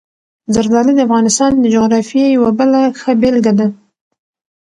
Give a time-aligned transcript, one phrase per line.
[0.53, 3.67] زردالو د افغانستان د جغرافیې یوه بله ښه بېلګه ده.